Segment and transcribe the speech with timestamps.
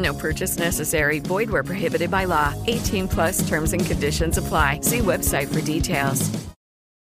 [0.00, 1.20] No purchase necessary.
[1.20, 2.54] Void where prohibited by law.
[2.66, 4.80] 18 plus terms and conditions apply.
[4.82, 6.30] See website for details.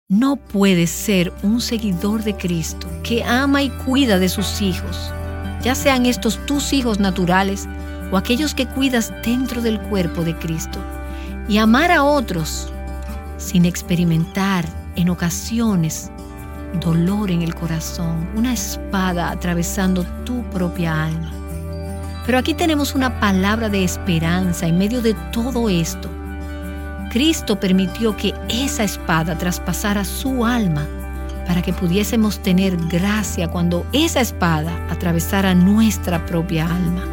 [0.08, 5.12] No puedes ser un seguidor de Cristo que ama y cuida de sus hijos,
[5.62, 7.68] ya sean estos tus hijos naturales
[8.10, 10.80] o aquellos que cuidas dentro del cuerpo de Cristo,
[11.48, 12.72] y amar a otros
[13.36, 14.64] sin experimentar
[14.96, 16.10] en ocasiones
[16.80, 21.39] dolor en el corazón, una espada atravesando tu propia alma.
[22.26, 26.10] Pero aquí tenemos una palabra de esperanza en medio de todo esto
[27.10, 30.86] Cristo permitió que esa espada traspasara su alma
[31.46, 37.04] para que pudiésemos tener gracia cuando esa espada atravesara nuestra propia alma.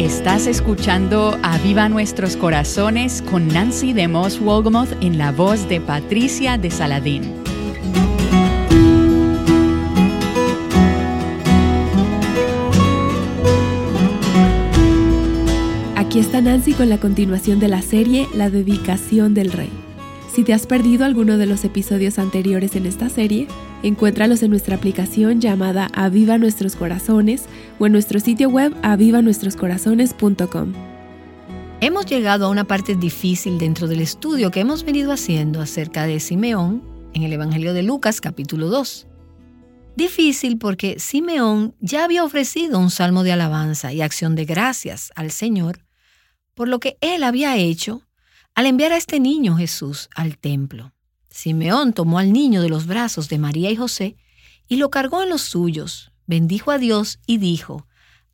[0.00, 6.58] Estás escuchando Aviva Nuestros Corazones con Nancy de Moss Wolgamoth en la voz de Patricia
[6.58, 7.39] de Saladín.
[16.10, 19.70] Aquí está Nancy con la continuación de la serie La dedicación del rey.
[20.34, 23.46] Si te has perdido alguno de los episodios anteriores en esta serie,
[23.84, 27.44] encuéntralos en nuestra aplicación llamada Aviva Nuestros Corazones
[27.78, 30.72] o en nuestro sitio web avivanuestroscorazones.com.
[31.80, 36.18] Hemos llegado a una parte difícil dentro del estudio que hemos venido haciendo acerca de
[36.18, 36.82] Simeón
[37.14, 39.06] en el Evangelio de Lucas capítulo 2.
[39.94, 45.30] Difícil porque Simeón ya había ofrecido un salmo de alabanza y acción de gracias al
[45.30, 45.88] Señor
[46.54, 48.06] por lo que él había hecho
[48.54, 50.92] al enviar a este niño Jesús al templo.
[51.30, 54.16] Simeón tomó al niño de los brazos de María y José
[54.68, 57.86] y lo cargó en los suyos, bendijo a Dios y dijo,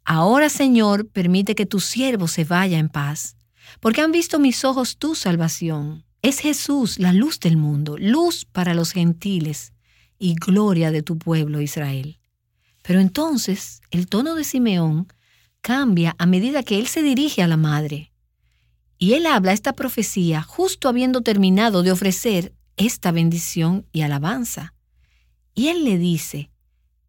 [0.05, 3.37] Ahora Señor, permite que tu siervo se vaya en paz,
[3.81, 6.05] porque han visto mis ojos tu salvación.
[6.23, 9.73] Es Jesús la luz del mundo, luz para los gentiles
[10.19, 12.19] y gloria de tu pueblo Israel.
[12.83, 15.09] Pero entonces el tono de Simeón
[15.67, 18.13] cambia a medida que él se dirige a la madre.
[18.99, 24.75] Y él habla esta profecía justo habiendo terminado de ofrecer esta bendición y alabanza.
[25.55, 26.53] Y él le dice,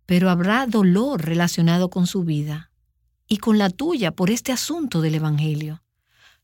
[0.08, 2.72] pero habrá dolor relacionado con su vida
[3.28, 5.84] y con la tuya por este asunto del Evangelio.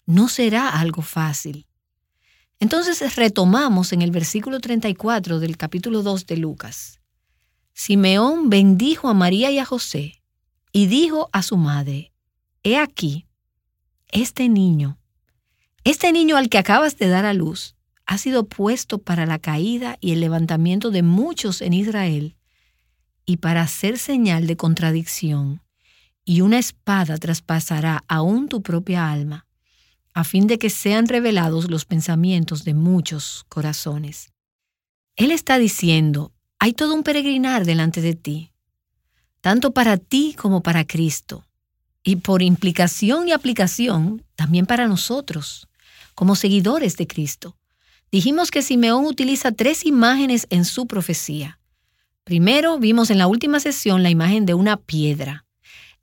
[0.06, 1.66] No será algo fácil.
[2.60, 7.00] Entonces retomamos en el versículo 34 del capítulo 2 de Lucas.
[7.74, 10.23] Simeón bendijo a María y a José
[10.74, 12.12] y dijo a su madre,
[12.64, 13.28] He aquí,
[14.12, 14.98] este niño
[15.84, 17.76] este niño al que acabas de dar a luz
[18.06, 22.38] ha sido puesto para la caída y el levantamiento de muchos en Israel
[23.26, 25.62] y para hacer señal de contradicción,
[26.26, 29.46] y una espada traspasará aún tu propia alma,
[30.14, 34.32] a fin de que sean revelados los pensamientos de muchos corazones.
[35.16, 38.52] Él está diciendo, hay todo un peregrinar delante de ti,
[39.44, 41.44] tanto para ti como para Cristo,
[42.02, 45.68] y por implicación y aplicación también para nosotros
[46.16, 47.58] como seguidores de Cristo.
[48.10, 51.60] Dijimos que Simeón utiliza tres imágenes en su profecía.
[52.24, 55.44] Primero, vimos en la última sesión la imagen de una piedra.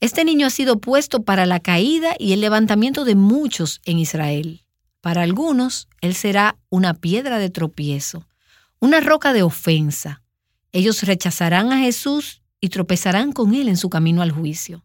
[0.00, 4.66] Este niño ha sido puesto para la caída y el levantamiento de muchos en Israel.
[5.00, 8.26] Para algunos, él será una piedra de tropiezo,
[8.80, 10.20] una roca de ofensa.
[10.72, 14.84] Ellos rechazarán a Jesús y tropezarán con él en su camino al juicio.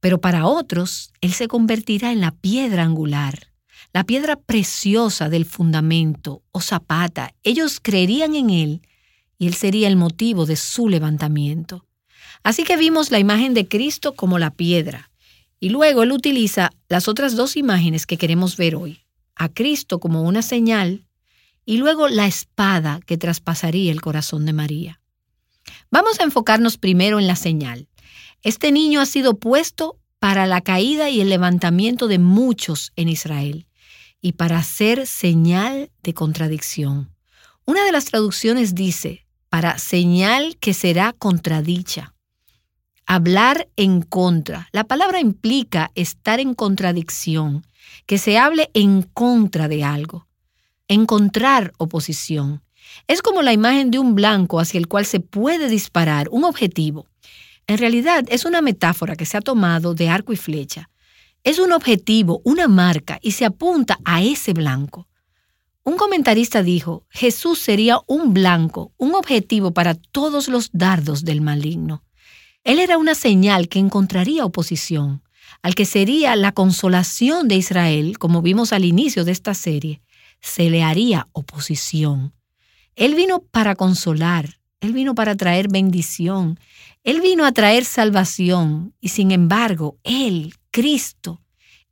[0.00, 3.52] Pero para otros, él se convertirá en la piedra angular,
[3.92, 7.34] la piedra preciosa del fundamento o zapata.
[7.42, 8.82] Ellos creerían en él
[9.38, 11.86] y él sería el motivo de su levantamiento.
[12.42, 15.10] Así que vimos la imagen de Cristo como la piedra.
[15.60, 19.04] Y luego él utiliza las otras dos imágenes que queremos ver hoy.
[19.36, 21.04] A Cristo como una señal
[21.64, 25.01] y luego la espada que traspasaría el corazón de María.
[25.92, 27.86] Vamos a enfocarnos primero en la señal.
[28.42, 33.66] Este niño ha sido puesto para la caída y el levantamiento de muchos en Israel
[34.22, 37.14] y para ser señal de contradicción.
[37.66, 42.14] Una de las traducciones dice, para señal que será contradicha.
[43.04, 44.70] Hablar en contra.
[44.72, 47.66] La palabra implica estar en contradicción,
[48.06, 50.26] que se hable en contra de algo,
[50.88, 52.62] encontrar oposición.
[53.08, 57.06] Es como la imagen de un blanco hacia el cual se puede disparar un objetivo.
[57.66, 60.90] En realidad es una metáfora que se ha tomado de arco y flecha.
[61.44, 65.08] Es un objetivo, una marca, y se apunta a ese blanco.
[65.84, 72.04] Un comentarista dijo, Jesús sería un blanco, un objetivo para todos los dardos del maligno.
[72.62, 75.22] Él era una señal que encontraría oposición,
[75.62, 80.00] al que sería la consolación de Israel, como vimos al inicio de esta serie,
[80.40, 82.32] se le haría oposición.
[82.96, 86.58] Él vino para consolar, Él vino para traer bendición,
[87.04, 91.42] Él vino a traer salvación, y sin embargo, Él, Cristo,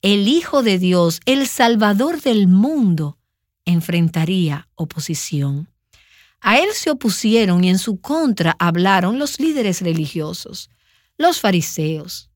[0.03, 3.19] el Hijo de Dios, el Salvador del mundo,
[3.65, 5.69] enfrentaría oposición.
[6.41, 10.71] A Él se opusieron y en su contra hablaron los líderes religiosos,
[11.19, 12.31] los fariseos,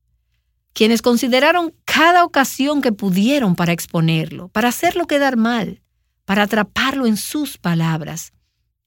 [0.73, 5.81] quienes consideraron cada ocasión que pudieron para exponerlo, para hacerlo quedar mal,
[6.25, 8.33] para atraparlo en sus palabras.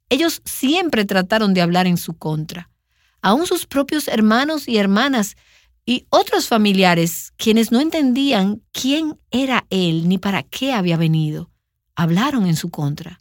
[0.09, 2.71] Ellos siempre trataron de hablar en su contra.
[3.21, 5.37] Aún sus propios hermanos y hermanas
[5.85, 11.51] y otros familiares, quienes no entendían quién era él ni para qué había venido,
[11.95, 13.21] hablaron en su contra.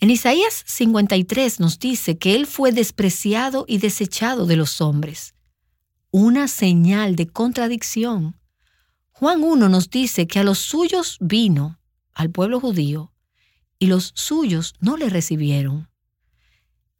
[0.00, 5.34] En Isaías 53 nos dice que él fue despreciado y desechado de los hombres.
[6.10, 8.40] Una señal de contradicción.
[9.10, 11.78] Juan 1 nos dice que a los suyos vino,
[12.14, 13.12] al pueblo judío,
[13.80, 15.88] y los suyos no le recibieron.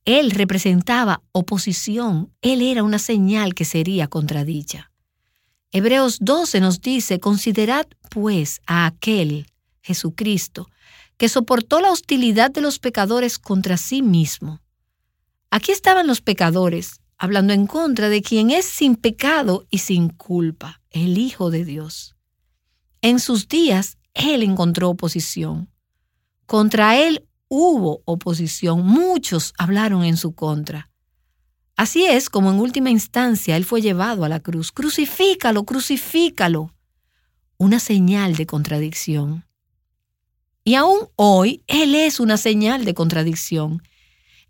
[0.04, 4.90] Él representaba oposición, él era una señal que sería contradicha.
[5.70, 9.46] Hebreos 12 nos dice, considerad pues a aquel,
[9.82, 10.66] Jesucristo,
[11.16, 14.60] que soportó la hostilidad de los pecadores contra sí mismo.
[15.50, 20.80] Aquí estaban los pecadores, hablando en contra de quien es sin pecado y sin culpa,
[20.90, 22.16] el Hijo de Dios.
[23.02, 25.70] En sus días, Él encontró oposición.
[26.50, 30.90] Contra él hubo oposición, muchos hablaron en su contra.
[31.76, 34.72] Así es como en última instancia él fue llevado a la cruz.
[34.72, 36.74] Crucifícalo, crucifícalo.
[37.56, 39.44] Una señal de contradicción.
[40.64, 43.80] Y aún hoy Él es una señal de contradicción.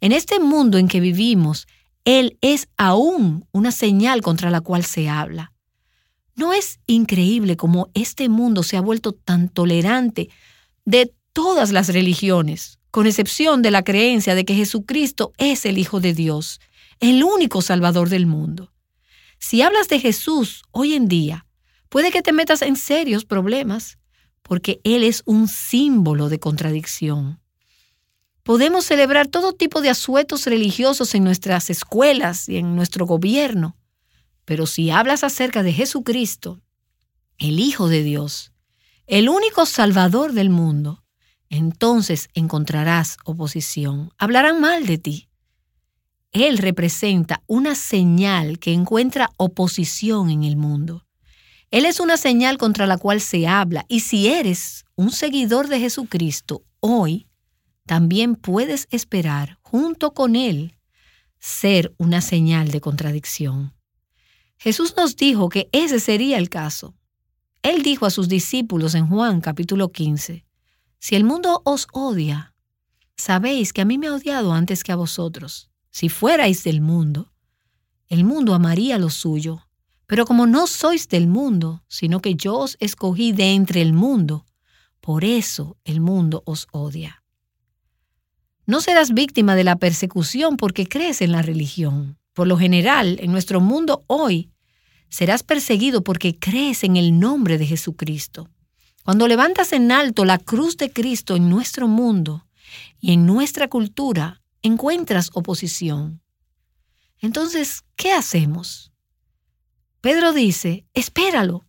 [0.01, 1.67] En este mundo en que vivimos,
[2.07, 5.53] Él es aún una señal contra la cual se habla.
[6.35, 10.31] ¿No es increíble cómo este mundo se ha vuelto tan tolerante
[10.87, 16.01] de todas las religiones, con excepción de la creencia de que Jesucristo es el Hijo
[16.01, 16.61] de Dios,
[16.99, 18.73] el único Salvador del mundo.
[19.39, 21.47] Si hablas de Jesús hoy en día,
[21.89, 23.99] puede que te metas en serios problemas,
[24.43, 27.41] porque Él es un símbolo de contradicción.
[28.43, 33.77] Podemos celebrar todo tipo de asuetos religiosos en nuestras escuelas y en nuestro gobierno,
[34.45, 36.61] pero si hablas acerca de Jesucristo,
[37.39, 38.53] el Hijo de Dios,
[39.07, 41.05] el único Salvador del mundo,
[41.51, 44.11] entonces encontrarás oposición.
[44.17, 45.29] Hablarán mal de ti.
[46.33, 51.07] Él representa una señal que encuentra oposición en el mundo.
[51.73, 55.81] Él es una señal contra la cual se habla y si eres un seguidor de
[55.81, 57.27] Jesucristo hoy,
[57.87, 60.77] también puedes esperar junto con Él
[61.41, 63.75] ser una señal de contradicción.
[64.59, 66.95] Jesús nos dijo que ese sería el caso.
[67.63, 70.45] Él dijo a sus discípulos en Juan capítulo 15,
[71.01, 72.55] si el mundo os odia,
[73.17, 75.71] sabéis que a mí me ha odiado antes que a vosotros.
[75.91, 77.33] Si fuerais del mundo,
[78.07, 79.67] el mundo amaría lo suyo.
[80.07, 84.45] Pero como no sois del mundo, sino que yo os escogí de entre el mundo,
[85.01, 87.25] por eso el mundo os odia.
[88.67, 92.19] No serás víctima de la persecución porque crees en la religión.
[92.35, 94.51] Por lo general, en nuestro mundo hoy,
[95.09, 98.49] serás perseguido porque crees en el nombre de Jesucristo.
[99.11, 102.47] Cuando levantas en alto la cruz de Cristo en nuestro mundo
[103.01, 106.23] y en nuestra cultura, encuentras oposición.
[107.19, 108.93] Entonces, ¿qué hacemos?
[110.01, 111.67] Pedro dice, espéralo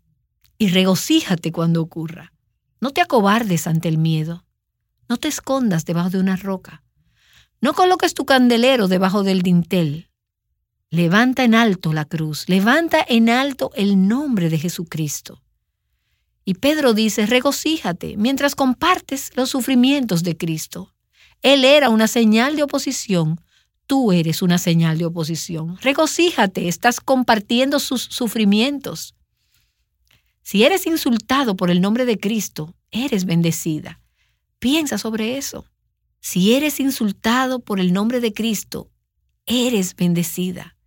[0.59, 2.31] y regocíjate cuando ocurra.
[2.79, 4.45] No te acobardes ante el miedo.
[5.09, 6.83] No te escondas debajo de una roca.
[7.59, 10.11] No coloques tu candelero debajo del dintel.
[10.91, 15.41] Levanta en alto la cruz, levanta en alto el nombre de Jesucristo.
[16.43, 20.93] Y Pedro dice, regocíjate mientras compartes los sufrimientos de Cristo.
[21.41, 23.41] Él era una señal de oposición,
[23.87, 25.77] tú eres una señal de oposición.
[25.81, 29.15] Regocíjate, estás compartiendo sus sufrimientos.
[30.43, 33.99] Si eres insultado por el nombre de Cristo, eres bendecida.
[34.59, 35.65] Piensa sobre eso.
[36.19, 38.89] Si eres insultado por el nombre de Cristo,
[39.45, 40.77] eres bendecida.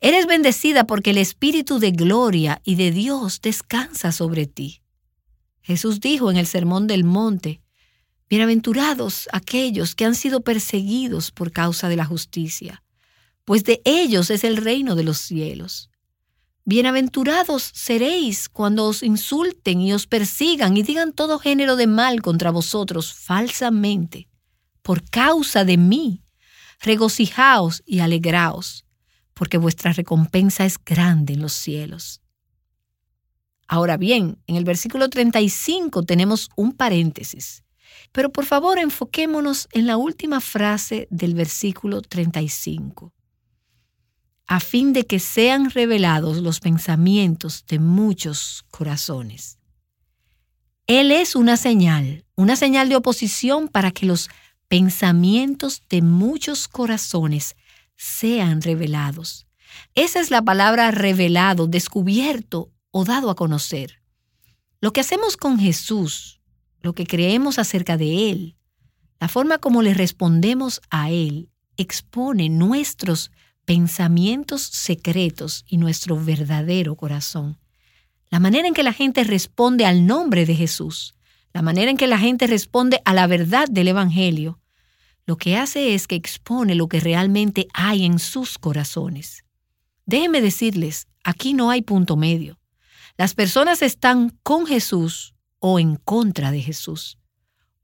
[0.00, 4.80] Eres bendecida porque el Espíritu de gloria y de Dios descansa sobre ti.
[5.62, 7.60] Jesús dijo en el Sermón del Monte,
[8.28, 12.84] Bienaventurados aquellos que han sido perseguidos por causa de la justicia,
[13.44, 15.90] pues de ellos es el reino de los cielos.
[16.64, 22.52] Bienaventurados seréis cuando os insulten y os persigan y digan todo género de mal contra
[22.52, 24.28] vosotros falsamente,
[24.82, 26.22] por causa de mí.
[26.80, 28.84] Regocijaos y alegraos,
[29.34, 32.20] porque vuestra recompensa es grande en los cielos.
[33.72, 37.62] Ahora bien, en el versículo 35 tenemos un paréntesis,
[38.10, 43.14] pero por favor enfoquémonos en la última frase del versículo 35
[44.48, 49.60] a fin de que sean revelados los pensamientos de muchos corazones.
[50.88, 54.28] Él es una señal, una señal de oposición para que los
[54.66, 57.54] pensamientos de muchos corazones
[57.94, 59.46] sean revelados.
[59.94, 64.02] Esa es la palabra revelado, descubierto o dado a conocer.
[64.80, 66.40] Lo que hacemos con Jesús,
[66.80, 68.56] lo que creemos acerca de Él,
[69.18, 73.30] la forma como le respondemos a Él, expone nuestros
[73.64, 77.58] pensamientos secretos y nuestro verdadero corazón.
[78.30, 81.14] La manera en que la gente responde al nombre de Jesús,
[81.52, 84.60] la manera en que la gente responde a la verdad del Evangelio,
[85.26, 89.44] lo que hace es que expone lo que realmente hay en sus corazones.
[90.06, 92.59] Déjenme decirles, aquí no hay punto medio.
[93.16, 97.18] Las personas están con Jesús o en contra de Jesús.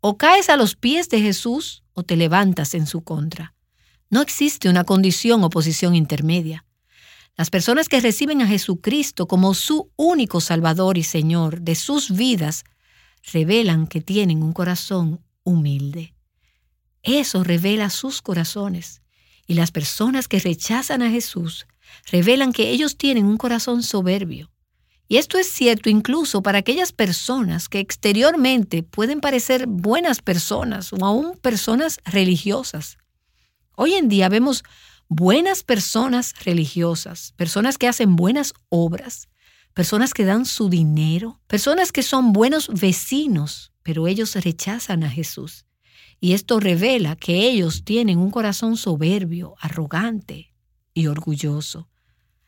[0.01, 3.55] O caes a los pies de Jesús o te levantas en su contra.
[4.09, 6.65] No existe una condición o posición intermedia.
[7.37, 12.65] Las personas que reciben a Jesucristo como su único Salvador y Señor de sus vidas
[13.33, 16.15] revelan que tienen un corazón humilde.
[17.03, 19.03] Eso revela sus corazones.
[19.47, 21.67] Y las personas que rechazan a Jesús
[22.11, 24.51] revelan que ellos tienen un corazón soberbio.
[25.09, 31.05] Y esto es cierto incluso para aquellas personas que exteriormente pueden parecer buenas personas o
[31.05, 32.99] aún personas religiosas.
[33.77, 34.65] Hoy en día vemos
[35.09, 39.29] buenas personas religiosas, personas que hacen buenas obras,
[39.75, 45.67] personas que dan su dinero, personas que son buenos vecinos, pero ellos rechazan a Jesús.
[46.19, 50.55] Y esto revela que ellos tienen un corazón soberbio, arrogante
[50.95, 51.89] y orgulloso.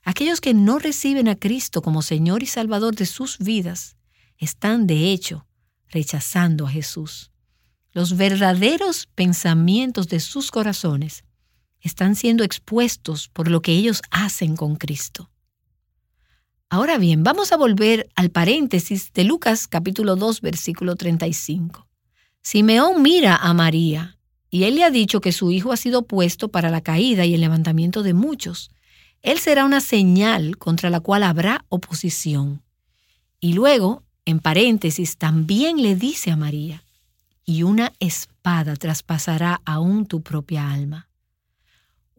[0.08, 3.98] Aquellos que no reciben a Cristo como Señor y Salvador de sus vidas
[4.38, 5.46] están, de hecho,
[5.90, 7.30] rechazando a Jesús.
[7.92, 11.24] Los verdaderos pensamientos de sus corazones
[11.82, 15.30] están siendo expuestos por lo que ellos hacen con Cristo.
[16.70, 21.86] Ahora bien, vamos a volver al paréntesis de Lucas capítulo 2 versículo 35.
[22.40, 26.48] Simeón mira a María y él le ha dicho que su hijo ha sido puesto
[26.48, 28.70] para la caída y el levantamiento de muchos.
[29.22, 32.62] Él será una señal contra la cual habrá oposición.
[33.40, 36.84] Y luego, en paréntesis, también le dice a María,
[37.44, 41.08] y una espada traspasará aún tu propia alma.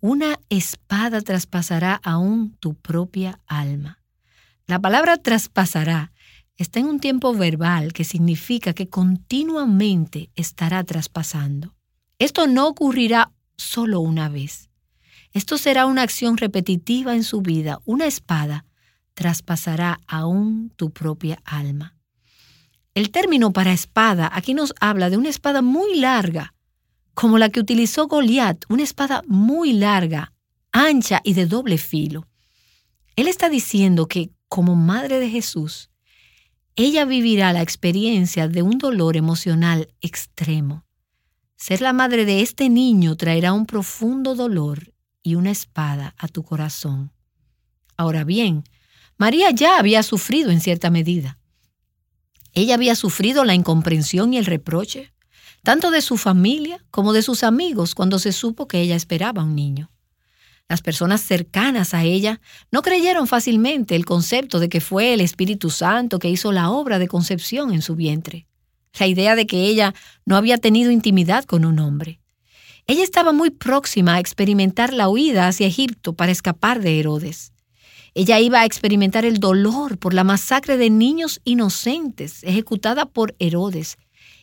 [0.01, 3.99] Una espada traspasará aún tu propia alma.
[4.65, 6.11] La palabra traspasará
[6.59, 11.73] está en un tiempo verbal que significa que continuamente estará traspasando.
[12.19, 14.68] Esto no ocurrirá solo una vez.
[15.33, 17.79] Esto será una acción repetitiva en su vida.
[17.85, 18.65] Una espada
[19.13, 21.95] traspasará aún tu propia alma.
[22.95, 26.55] El término para espada aquí nos habla de una espada muy larga,
[27.13, 30.33] como la que utilizó Goliat, una espada muy larga,
[30.71, 32.27] ancha y de doble filo.
[33.15, 35.89] Él está diciendo que, como madre de Jesús,
[36.75, 40.85] ella vivirá la experiencia de un dolor emocional extremo.
[41.55, 44.93] Ser la madre de este niño traerá un profundo dolor
[45.29, 47.11] y una espada a tu corazón.
[47.95, 48.63] Ahora bien,
[49.17, 51.37] María ya había sufrido en cierta medida.
[52.53, 55.13] Ella había sufrido la incomprensión y el reproche,
[55.61, 59.55] tanto de su familia como de sus amigos cuando se supo que ella esperaba un
[59.55, 59.91] niño.
[60.67, 65.69] Las personas cercanas a ella no creyeron fácilmente el concepto de que fue el Espíritu
[65.69, 68.47] Santo que hizo la obra de concepción en su vientre.
[68.99, 69.93] la idea de que ella
[70.25, 72.19] no había tenido intimidad con un hombre.
[72.89, 77.53] Ella estaba muy próxima a experimentar la huida hacia Egipto para escapar de Herodes.
[78.15, 83.99] Ella iba a experimentar el dolor por la masacre de niños inocentes ejecutada por Herodes,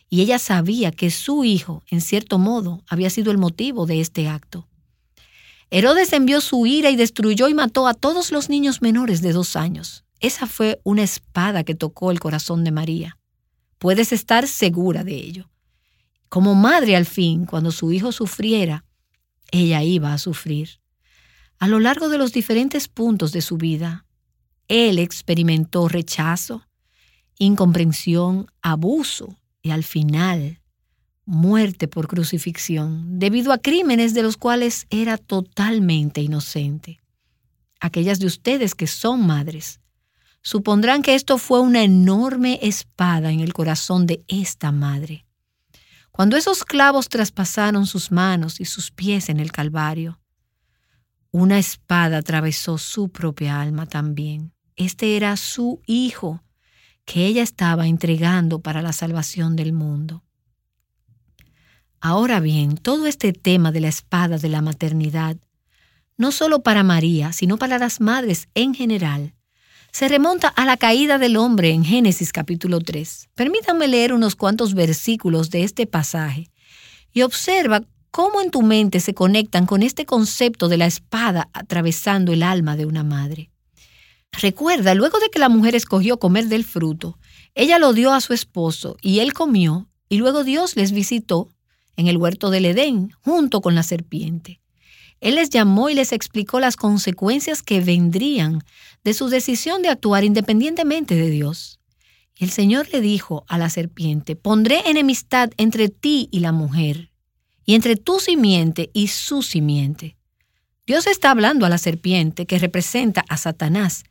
[0.09, 4.29] y ella sabía que su hijo, en cierto modo, había sido el motivo de este
[4.29, 4.65] acto.
[5.69, 9.57] Herodes envió su ira y destruyó y mató a todos los niños menores de dos
[9.57, 10.05] años.
[10.21, 13.17] Esa fue una espada que tocó el corazón de María.
[13.77, 15.49] Puedes estar segura de ello.
[16.29, 18.85] Como madre al fin, cuando su hijo sufriera,
[19.51, 20.79] ella iba a sufrir.
[21.59, 24.05] A lo largo de los diferentes puntos de su vida,
[24.67, 26.67] él experimentó rechazo,
[27.37, 30.61] incomprensión, abuso y al final
[31.27, 37.01] muerte por crucifixión, debido a crímenes de los cuales era totalmente inocente.
[37.79, 39.81] Aquellas de ustedes que son madres
[40.41, 45.26] supondrán que esto fue una enorme espada en el corazón de esta madre.
[46.17, 50.19] Cuando esos clavos traspasaron sus manos y sus pies en el Calvario,
[51.29, 54.51] una espada atravesó su propia alma también.
[54.75, 56.43] Este era su hijo
[57.05, 60.23] que ella estaba entregando para la salvación del mundo.
[62.01, 65.37] Ahora bien, todo este tema de la espada de la maternidad,
[66.17, 69.35] no solo para María, sino para las madres en general,
[69.91, 73.29] se remonta a la caída del hombre en Génesis capítulo 3.
[73.35, 76.49] Permítanme leer unos cuantos versículos de este pasaje
[77.13, 82.33] y observa cómo en tu mente se conectan con este concepto de la espada atravesando
[82.33, 83.51] el alma de una madre.
[84.31, 87.17] Recuerda, luego de que la mujer escogió comer del fruto,
[87.55, 91.49] ella lo dio a su esposo y él comió, y luego Dios les visitó
[91.95, 94.61] en el huerto del Edén, junto con la serpiente.
[95.19, 98.63] Él les llamó y les explicó las consecuencias que vendrían
[99.03, 101.79] de su decisión de actuar independientemente de Dios.
[102.35, 107.11] El Señor le dijo a la serpiente, pondré enemistad entre ti y la mujer,
[107.65, 110.17] y entre tu simiente y su simiente.
[110.85, 114.03] Dios está hablando a la serpiente que representa a Satanás.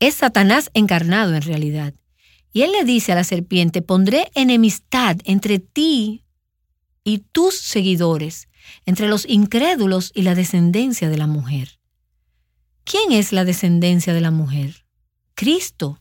[0.00, 1.94] Es Satanás encarnado en realidad.
[2.52, 6.24] Y él le dice a la serpiente, pondré enemistad entre ti
[7.04, 8.48] y tus seguidores,
[8.84, 11.78] entre los incrédulos y la descendencia de la mujer.
[12.84, 14.84] ¿Quién es la descendencia de la mujer?
[15.34, 16.00] Cristo,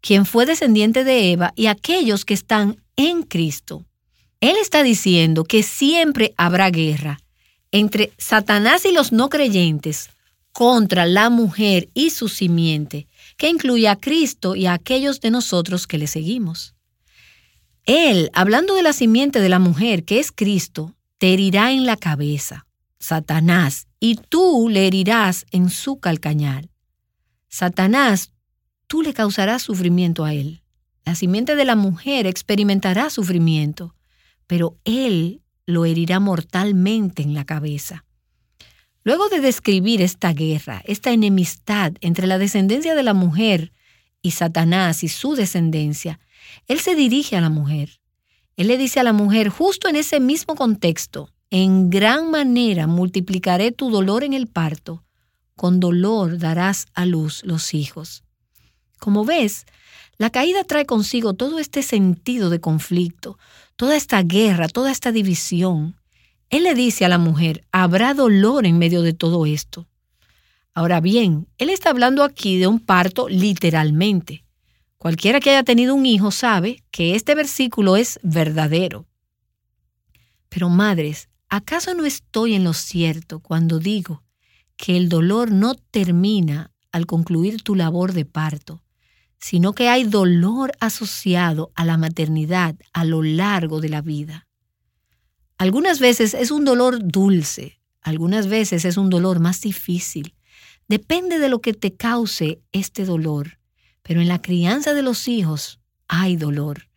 [0.00, 3.84] quien fue descendiente de Eva y aquellos que están en Cristo.
[4.40, 7.18] Él está diciendo que siempre habrá guerra
[7.70, 10.10] entre Satanás y los no creyentes
[10.52, 15.86] contra la mujer y su simiente, que incluye a Cristo y a aquellos de nosotros
[15.86, 16.74] que le seguimos.
[17.84, 21.96] Él, hablando de la simiente de la mujer, que es Cristo, te herirá en la
[21.96, 22.66] cabeza,
[22.98, 26.70] Satanás, y tú le herirás en su calcañal.
[27.48, 28.32] Satanás,
[28.86, 30.62] tú le causarás sufrimiento a él.
[31.04, 33.94] La simiente de la mujer experimentará sufrimiento,
[34.46, 38.04] pero él lo herirá mortalmente en la cabeza.
[39.02, 43.72] Luego de describir esta guerra, esta enemistad entre la descendencia de la mujer
[44.20, 46.18] y Satanás y su descendencia,
[46.66, 48.00] él se dirige a la mujer.
[48.56, 53.70] Él le dice a la mujer, justo en ese mismo contexto, en gran manera multiplicaré
[53.70, 55.04] tu dolor en el parto,
[55.54, 58.24] con dolor darás a luz los hijos.
[58.98, 59.66] Como ves,
[60.16, 63.38] la caída trae consigo todo este sentido de conflicto,
[63.76, 65.96] toda esta guerra, toda esta división.
[66.48, 69.86] Él le dice a la mujer, habrá dolor en medio de todo esto.
[70.72, 74.45] Ahora bien, él está hablando aquí de un parto literalmente.
[75.06, 79.06] Cualquiera que haya tenido un hijo sabe que este versículo es verdadero.
[80.48, 84.24] Pero madres, ¿acaso no estoy en lo cierto cuando digo
[84.76, 88.82] que el dolor no termina al concluir tu labor de parto,
[89.38, 94.48] sino que hay dolor asociado a la maternidad a lo largo de la vida?
[95.56, 100.34] Algunas veces es un dolor dulce, algunas veces es un dolor más difícil.
[100.88, 103.56] Depende de lo que te cause este dolor
[104.06, 106.88] pero en la crianza de los hijos hay dolor.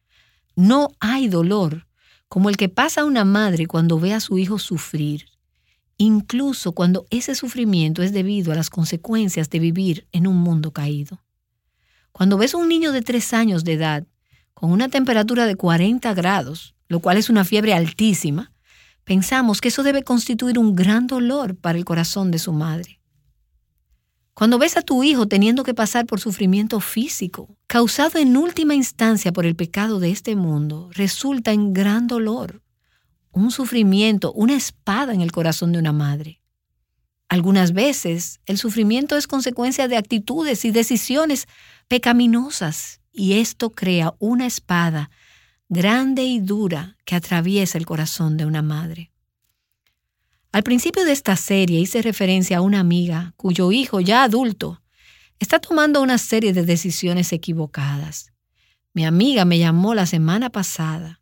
[0.56, 1.88] No hay dolor
[2.28, 5.26] como el que pasa una madre cuando ve a su hijo sufrir,
[5.98, 11.24] incluso cuando ese sufrimiento es debido a las consecuencias de vivir en un mundo caído.
[12.12, 14.06] Cuando ves a un niño de tres años de edad
[14.54, 18.52] con una temperatura de 40 grados, lo cual es una fiebre altísima,
[19.04, 22.99] pensamos que eso debe constituir un gran dolor para el corazón de su madre.
[24.34, 29.34] Cuando ves a tu hijo teniendo que pasar por sufrimiento físico, causado en última instancia
[29.34, 32.62] por el pecado de este mundo, resulta en gran dolor,
[33.32, 36.42] un sufrimiento, una espada en el corazón de una madre.
[37.28, 41.48] Algunas veces el sufrimiento es consecuencia de actitudes y decisiones
[41.88, 45.12] pecaminosas y esto crea una espada
[45.68, 49.12] grande y dura que atraviesa el corazón de una madre.
[50.52, 54.82] Al principio de esta serie hice referencia a una amiga cuyo hijo, ya adulto,
[55.40, 58.34] está tomando una serie de decisiones equivocadas.
[58.94, 61.22] Mi amiga me llamó la semana pasada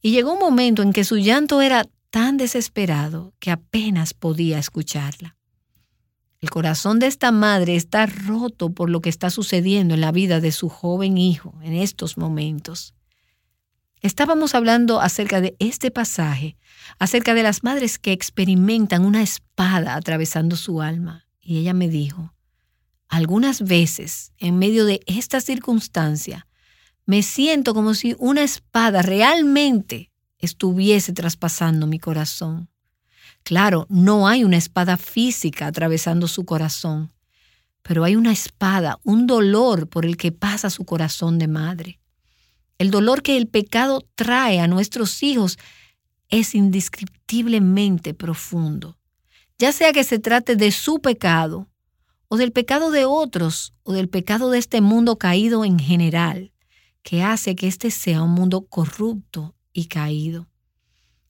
[0.00, 5.36] y llegó un momento en que su llanto era tan desesperado que apenas podía escucharla.
[6.40, 10.40] El corazón de esta madre está roto por lo que está sucediendo en la vida
[10.40, 12.94] de su joven hijo en estos momentos.
[14.02, 16.56] Estábamos hablando acerca de este pasaje,
[16.98, 22.32] acerca de las madres que experimentan una espada atravesando su alma, y ella me dijo,
[23.08, 26.46] algunas veces, en medio de esta circunstancia,
[27.04, 32.70] me siento como si una espada realmente estuviese traspasando mi corazón.
[33.42, 37.12] Claro, no hay una espada física atravesando su corazón,
[37.82, 41.99] pero hay una espada, un dolor por el que pasa su corazón de madre.
[42.80, 45.58] El dolor que el pecado trae a nuestros hijos
[46.30, 48.96] es indescriptiblemente profundo,
[49.58, 51.68] ya sea que se trate de su pecado,
[52.28, 56.52] o del pecado de otros, o del pecado de este mundo caído en general,
[57.02, 60.48] que hace que este sea un mundo corrupto y caído.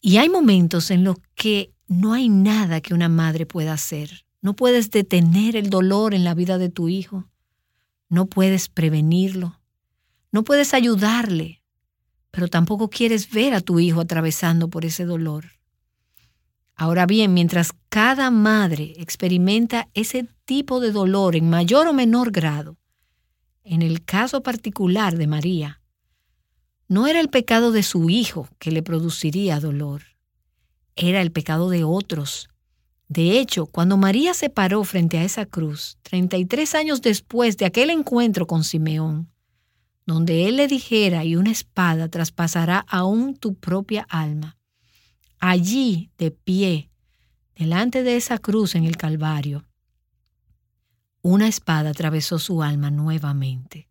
[0.00, 4.24] Y hay momentos en los que no hay nada que una madre pueda hacer.
[4.40, 7.28] No puedes detener el dolor en la vida de tu hijo.
[8.08, 9.59] No puedes prevenirlo.
[10.32, 11.62] No puedes ayudarle.
[12.30, 15.46] Pero tampoco quieres ver a tu hijo atravesando por ese dolor.
[16.80, 22.78] Ahora bien, mientras cada madre experimenta ese tipo de dolor en mayor o menor grado,
[23.64, 25.82] en el caso particular de María,
[26.88, 30.02] no era el pecado de su hijo que le produciría dolor,
[30.96, 32.48] era el pecado de otros.
[33.08, 37.90] De hecho, cuando María se paró frente a esa cruz, 33 años después de aquel
[37.90, 39.30] encuentro con Simeón,
[40.10, 44.58] donde él le dijera y una espada traspasará aún tu propia alma,
[45.38, 46.90] allí, de pie,
[47.54, 49.68] delante de esa cruz en el Calvario,
[51.22, 53.88] una espada atravesó su alma nuevamente.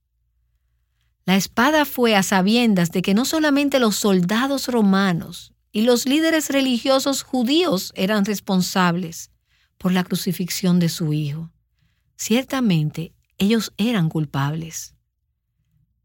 [1.24, 6.50] La espada fue a sabiendas de que no solamente los soldados romanos y los líderes
[6.50, 9.32] religiosos judíos eran responsables
[9.78, 11.50] por la crucifixión de su hijo.
[12.18, 14.96] Ciertamente, ellos eran culpables.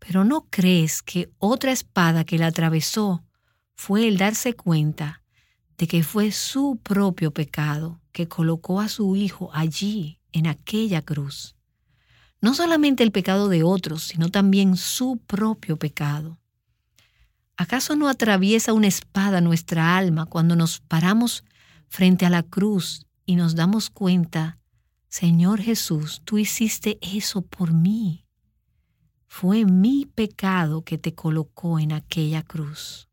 [0.07, 3.25] Pero ¿no crees que otra espada que la atravesó
[3.75, 5.23] fue el darse cuenta
[5.79, 11.57] de que fue su propio pecado que colocó a su hijo allí, en aquella cruz?
[12.43, 16.39] No solamente el pecado de otros, sino también su propio pecado.
[17.57, 21.45] ¿Acaso no atraviesa una espada nuestra alma cuando nos paramos
[21.89, 24.59] frente a la cruz y nos damos cuenta,
[25.09, 28.24] Señor Jesús, tú hiciste eso por mí?
[29.37, 33.09] Fue mi pecado que te colocó en aquella cruz.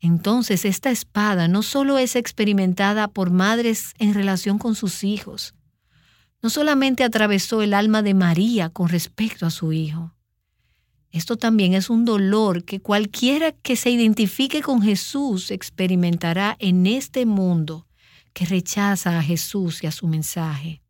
[0.00, 5.54] Entonces esta espada no solo es experimentada por madres en relación con sus hijos,
[6.42, 10.16] no solamente atravesó el alma de María con respecto a su hijo,
[11.12, 17.24] esto también es un dolor que cualquiera que se identifique con Jesús experimentará en este
[17.24, 17.86] mundo
[18.32, 20.82] que rechaza a Jesús y a su mensaje.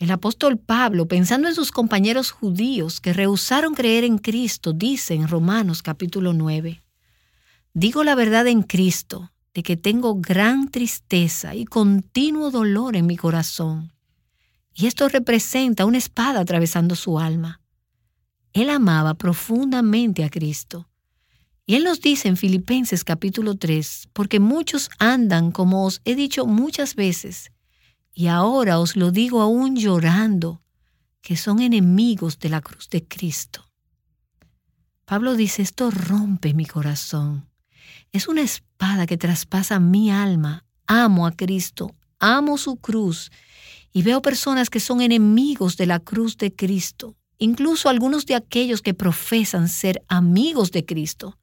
[0.00, 5.28] El apóstol Pablo, pensando en sus compañeros judíos que rehusaron creer en Cristo, dice en
[5.28, 6.82] Romanos capítulo 9,
[7.72, 13.16] Digo la verdad en Cristo, de que tengo gran tristeza y continuo dolor en mi
[13.16, 13.92] corazón.
[14.74, 17.60] Y esto representa una espada atravesando su alma
[18.52, 20.88] él amaba profundamente a Cristo.
[21.66, 26.46] Y Él nos dice en Filipenses capítulo 3, porque muchos andan, como os he dicho
[26.46, 27.52] muchas veces,
[28.12, 30.62] y ahora os lo digo aún llorando,
[31.22, 33.70] que son enemigos de la cruz de Cristo.
[35.04, 37.48] Pablo dice, esto rompe mi corazón.
[38.12, 40.64] Es una espada que traspasa mi alma.
[40.86, 43.30] Amo a Cristo, amo su cruz,
[43.92, 48.82] y veo personas que son enemigos de la cruz de Cristo, Incluso algunos de aquellos
[48.82, 51.38] que profesan ser amigos de Cristo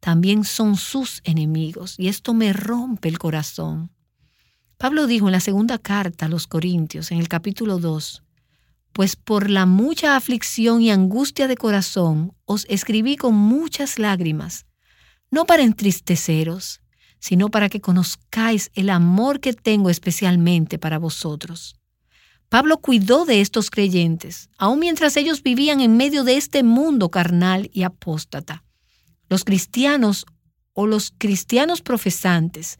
[0.00, 3.90] también son sus enemigos y esto me rompe el corazón.
[4.78, 8.22] Pablo dijo en la segunda carta a los Corintios, en el capítulo 2,
[8.92, 14.66] pues por la mucha aflicción y angustia de corazón os escribí con muchas lágrimas,
[15.30, 16.80] no para entristeceros,
[17.18, 21.76] sino para que conozcáis el amor que tengo especialmente para vosotros
[22.48, 27.70] Pablo cuidó de estos creyentes, aun mientras ellos vivían en medio de este mundo carnal
[27.72, 28.64] y apóstata.
[29.28, 30.26] Los cristianos
[30.72, 32.78] o los cristianos profesantes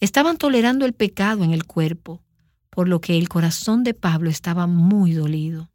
[0.00, 2.22] estaban tolerando el pecado en el cuerpo,
[2.70, 5.70] por lo que el corazón de Pablo estaba muy dolido.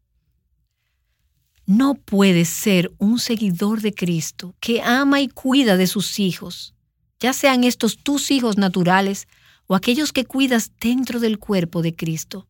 [1.66, 6.76] No puedes ser un seguidor de Cristo que ama y cuida de sus hijos,
[7.20, 9.28] ya sean estos tus hijos naturales
[9.68, 12.48] o aquellos que cuidas dentro del cuerpo de Cristo,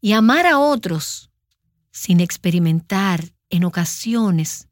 [0.00, 1.30] y amar a otros
[1.90, 4.68] sin experimentar en ocasiones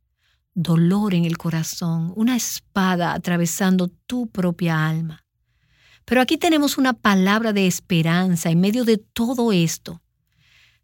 [0.55, 5.25] dolor en el corazón, una espada atravesando tu propia alma.
[6.11, 10.03] Pero aquí tenemos una palabra de esperanza en medio de todo esto.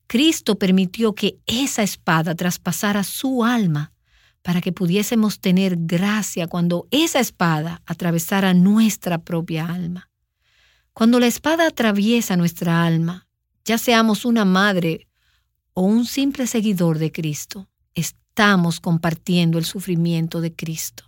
[0.06, 3.92] Cristo permitió que esa espada traspasara su alma
[4.42, 10.10] para que pudiésemos tener gracia cuando esa espada atravesara nuestra propia alma.
[10.92, 13.26] Cuando la espada atraviesa nuestra alma,
[13.64, 15.08] ya seamos una madre
[15.72, 21.05] o un simple seguidor de Cristo, estamos compartiendo el sufrimiento de Cristo.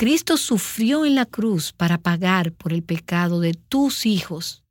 [0.00, 4.64] Cristo sufrió en la cruz para pagar por el pecado de tus hijos.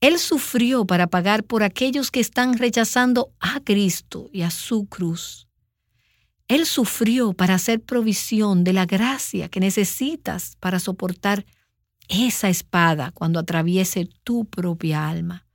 [0.00, 5.46] Él sufrió para pagar por aquellos que están rechazando a Cristo y a su cruz.
[6.48, 11.46] Él sufrió para hacer provisión de la gracia que necesitas para soportar
[12.08, 15.46] esa espada cuando atraviese tu propia alma.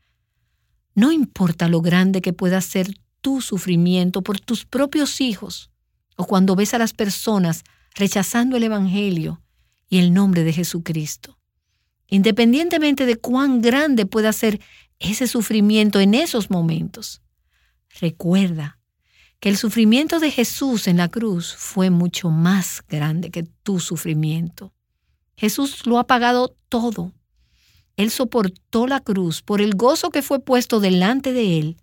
[0.96, 5.70] No importa lo grande que pueda ser tu sufrimiento por tus propios hijos
[6.16, 7.66] o cuando ves a las personas
[7.96, 9.42] rechazando el Evangelio
[9.90, 11.38] y el nombre de Jesucristo.
[12.08, 14.60] Independientemente de cuán grande pueda ser
[15.00, 17.22] ese sufrimiento en esos momentos,
[18.00, 18.80] recuerda
[19.40, 24.74] que el sufrimiento de Jesús en la cruz fue mucho más grande que tu sufrimiento.
[25.38, 27.14] Jesús lo ha pagado todo.
[27.96, 31.78] Él soportó la cruz por el gozo que fue puesto delante de él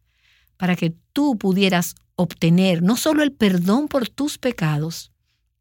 [0.56, 5.12] para que tú pudieras obtener no solo el perdón por tus pecados,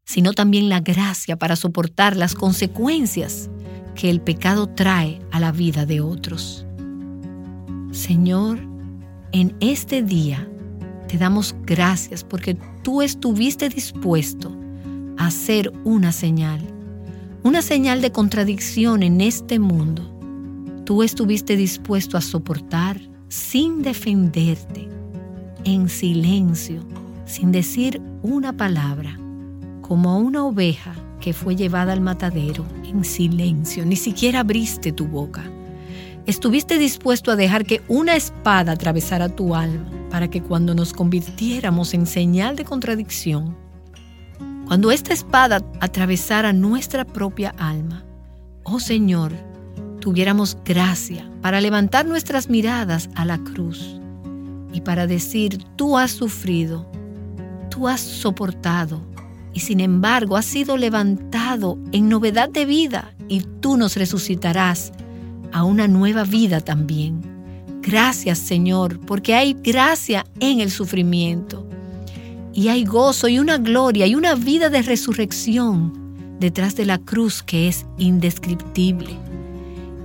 [0.06, 3.50] sino también la gracia para soportar las consecuencias
[3.94, 6.64] que el pecado trae a la vida de otros.
[7.90, 8.60] Señor,
[9.32, 10.48] en este día
[11.08, 14.56] te damos gracias porque tú estuviste dispuesto
[15.18, 16.60] a hacer una señal,
[17.42, 20.12] una señal de contradicción en este mundo.
[20.84, 24.88] Tú estuviste dispuesto a soportar sin defenderte,
[25.64, 26.86] en silencio,
[27.24, 29.18] sin decir una palabra,
[29.86, 35.44] como una oveja que fue llevada al matadero en silencio, ni siquiera abriste tu boca.
[36.26, 41.94] Estuviste dispuesto a dejar que una espada atravesara tu alma para que cuando nos convirtiéramos
[41.94, 43.56] en señal de contradicción,
[44.66, 48.04] cuando esta espada atravesara nuestra propia alma,
[48.64, 49.32] oh Señor,
[50.00, 54.00] tuviéramos gracia para levantar nuestras miradas a la cruz
[54.72, 56.90] y para decir, tú has sufrido,
[57.70, 59.00] tú has soportado
[59.56, 64.92] y sin embargo has sido levantado en novedad de vida y tú nos resucitarás
[65.50, 67.22] a una nueva vida también.
[67.80, 71.66] Gracias Señor, porque hay gracia en el sufrimiento.
[72.52, 77.42] Y hay gozo y una gloria y una vida de resurrección detrás de la cruz
[77.42, 79.16] que es indescriptible.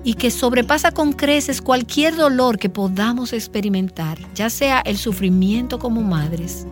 [0.06, 6.02] Y que sobrepasa con creces cualquier dolor que podamos experimentar, ya sea el sufrimiento como
[6.04, 6.66] madres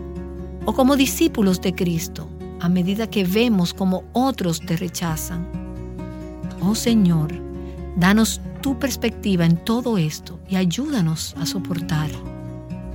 [0.64, 5.48] o como discípulos de Cristo, a medida que vemos como otros te rechazan.
[6.62, 7.34] Oh Señor,
[7.96, 12.10] danos tu perspectiva en todo esto y ayúdanos a soportar.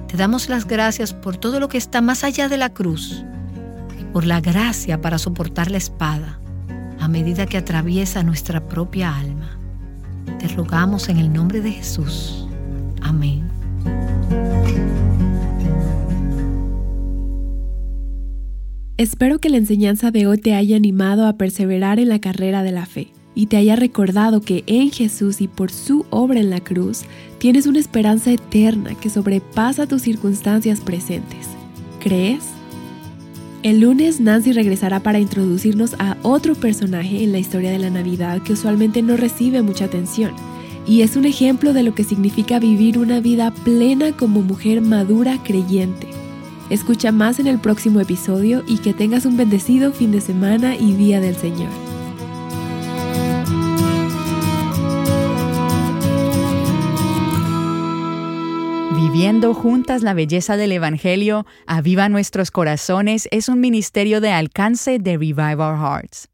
[0.09, 3.24] Te damos las gracias por todo lo que está más allá de la cruz
[4.00, 6.38] y por la gracia para soportar la espada
[7.00, 9.59] a medida que atraviesa nuestra propia alma.
[10.38, 12.46] Te rogamos en el nombre de Jesús.
[13.03, 13.54] Amén.
[18.97, 22.71] Espero que la enseñanza de hoy te haya animado a perseverar en la carrera de
[22.71, 26.61] la fe y te haya recordado que en Jesús y por su obra en la
[26.61, 27.03] cruz
[27.39, 31.49] tienes una esperanza eterna que sobrepasa tus circunstancias presentes.
[31.99, 32.45] ¿Crees?
[33.65, 38.43] El lunes Nancy regresará para introducirnos a otro personaje en la historia de la Navidad
[38.43, 40.31] que usualmente no recibe mucha atención
[40.87, 45.43] y es un ejemplo de lo que significa vivir una vida plena como mujer madura
[45.43, 46.24] creyente.
[46.70, 50.92] Escucha más en el próximo episodio y que tengas un bendecido fin de semana y
[50.94, 51.70] día del Señor.
[58.96, 65.12] Viviendo juntas la belleza del Evangelio, Aviva Nuestros Corazones es un ministerio de alcance de
[65.12, 66.34] Revive Our Hearts.